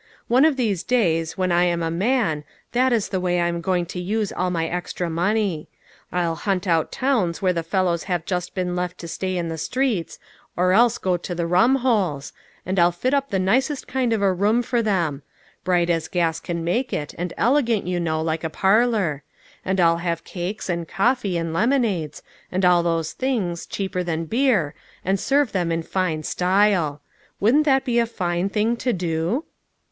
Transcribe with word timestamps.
One 0.27 0.45
of 0.45 0.57
these 0.57 0.81
days, 0.81 1.37
when 1.37 1.51
I 1.51 1.65
am 1.65 1.83
a 1.83 1.91
man, 1.91 2.43
that 2.71 2.91
is 2.91 3.09
the 3.09 3.19
way 3.19 3.39
I 3.39 3.45
am 3.47 3.61
going 3.61 3.85
to 3.85 3.99
use 3.99 4.31
all 4.33 4.49
my 4.49 4.65
extra 4.65 5.11
money. 5.11 5.67
I'll 6.11 6.33
hunt 6.33 6.65
out 6.65 6.91
towns 6.91 7.39
where 7.39 7.53
the 7.53 7.61
fellows 7.61 8.05
have 8.05 8.25
just 8.25 8.55
been 8.55 8.75
left 8.75 8.97
to 9.01 9.07
stay 9.07 9.37
in 9.37 9.49
the 9.49 9.59
streets, 9.59 10.17
or 10.57 10.71
else 10.73 10.97
go 10.97 11.17
to 11.17 11.35
the 11.35 11.45
rum 11.45 11.73
98 11.73 11.73
LITTLE 11.85 11.91
FISHERS: 11.91 12.01
AND 12.01 12.09
THEIR 12.09 12.15
NETS. 12.15 12.25
holes, 12.25 12.65
and 12.65 12.79
I'll 12.79 12.99
fit 12.99 13.13
up 13.13 13.29
the 13.29 13.37
nicest 13.45 13.87
kind 13.87 14.13
of 14.13 14.21
a 14.23 14.33
room 14.33 14.63
for 14.63 14.81
them. 14.81 15.21
Bright 15.63 15.89
as 15.91 16.07
gas 16.07 16.39
can 16.39 16.63
make 16.63 16.91
it, 16.91 17.13
and 17.19 17.31
ele 17.37 17.61
gant, 17.61 17.85
you 17.85 17.99
know, 17.99 18.23
like 18.23 18.43
a 18.43 18.49
parlor; 18.49 19.21
and 19.63 19.79
I'll 19.79 19.97
have 19.97 20.23
cakes, 20.23 20.67
and 20.67 20.87
coffee, 20.87 21.37
and 21.37 21.53
lemonades, 21.53 22.23
and 22.51 22.65
all 22.65 22.81
those 22.81 23.13
things, 23.13 23.67
cheaper 23.67 24.01
than 24.01 24.25
beer, 24.25 24.73
and 25.05 25.19
serve 25.19 25.51
them 25.51 25.71
in 25.71 25.83
fine 25.83 26.23
style. 26.23 27.01
Wouldn't 27.39 27.65
that 27.65 27.85
be 27.85 27.99
a 27.99 28.07
fine 28.07 28.49
thing 28.49 28.75
to 28.77 28.93
do 28.93 29.43